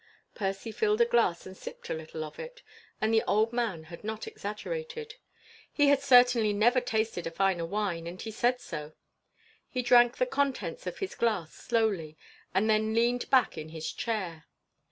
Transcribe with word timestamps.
Percy 0.33 0.71
filled 0.71 0.99
a 0.99 1.05
glass 1.05 1.45
and 1.45 1.55
sipped 1.55 1.87
a 1.91 1.93
little 1.93 2.23
of 2.23 2.39
it, 2.39 2.63
and 2.99 3.13
the 3.13 3.21
old 3.27 3.53
man 3.53 3.83
had 3.83 4.03
not 4.03 4.25
exaggerated. 4.25 5.13
He 5.71 5.89
had 5.89 6.01
certainly 6.01 6.53
never 6.53 6.81
tasted 6.81 7.27
a 7.27 7.29
finer 7.29 7.67
wine, 7.67 8.07
and 8.07 8.19
he 8.19 8.31
said 8.31 8.59
so. 8.59 8.93
He 9.69 9.83
drank 9.83 10.17
the 10.17 10.25
contents 10.25 10.87
of 10.87 10.97
his 10.97 11.13
glass 11.13 11.53
slowly, 11.53 12.17
and 12.51 12.67
then 12.67 12.95
leaned 12.95 13.29
back 13.29 13.59
in 13.59 13.69
his 13.69 13.91
chair. 13.93 14.47